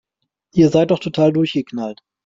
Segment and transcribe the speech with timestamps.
[0.55, 1.99] Ihr seid doch total durchgeknallt